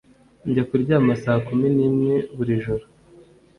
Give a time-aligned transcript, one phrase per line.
[0.47, 2.85] Njya kuryama saa kumi nimwe buri joro